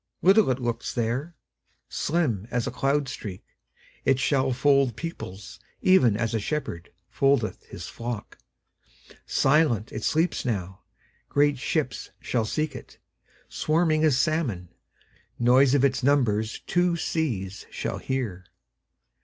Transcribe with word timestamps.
Little 0.23 0.49
it 0.49 0.57
looks 0.59 0.95
there, 0.95 1.35
Slim 1.87 2.47
as 2.49 2.65
a 2.65 2.71
cloud 2.71 3.07
streak; 3.07 3.45
It 4.03 4.17
shall 4.17 4.51
fold 4.51 4.97
peoplesEven 4.97 6.15
as 6.17 6.33
a 6.33 6.39
shepherdFoldeth 6.39 7.65
his 7.67 7.85
flock. 7.87 8.39
Silent 9.27 9.91
it 9.91 10.03
sleeps 10.03 10.43
now; 10.43 10.81
Great 11.29 11.59
ships 11.59 12.09
shall 12.19 12.45
seek 12.45 12.75
it, 12.75 12.97
Swarming 13.47 14.03
as 14.03 14.17
salmon; 14.17 14.69
Noise 15.37 15.75
of 15.75 15.85
its 15.85 16.01
numbersTwo 16.01 16.97
seas 16.97 17.67
shall 17.69 17.99
hear. 17.99 18.45